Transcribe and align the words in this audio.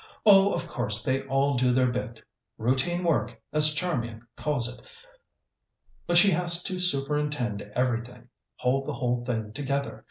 "Oh, 0.25 0.51
of 0.51 0.67
course 0.67 1.03
they 1.03 1.21
all 1.27 1.53
do 1.53 1.71
their 1.71 1.91
bit. 1.91 2.23
Routine 2.57 3.03
work, 3.03 3.39
as 3.53 3.75
Charmian 3.75 4.25
calls 4.35 4.67
it. 4.67 4.83
But 6.07 6.17
she 6.17 6.31
has 6.31 6.63
to 6.63 6.79
superintend 6.79 7.61
everything 7.75 8.27
hold 8.55 8.87
the 8.87 8.93
whole 8.93 9.23
thing 9.23 9.53
together. 9.53 9.99